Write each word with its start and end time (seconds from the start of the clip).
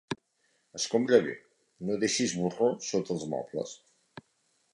Escombra 0.79 1.19
bé: 1.27 1.35
no 1.89 1.99
deixis 2.05 2.35
borró 2.41 2.71
sota 2.89 3.17
els 3.19 3.29
mobles. 3.37 3.79